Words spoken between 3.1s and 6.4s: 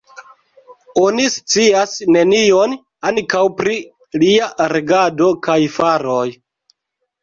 ankaŭ pri lia regado kaj faroj.